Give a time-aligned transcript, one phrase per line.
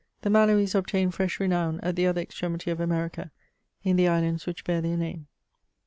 [0.23, 3.29] The Maloese obtained fresh renown at the other extremity of America
[3.83, 5.27] in the islands which bear their name.